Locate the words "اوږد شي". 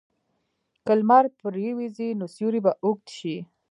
2.83-3.35